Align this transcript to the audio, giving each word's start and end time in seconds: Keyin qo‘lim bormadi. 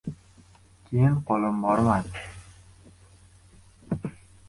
Keyin 0.87 1.19
qo‘lim 1.27 1.61
bormadi. 1.67 2.25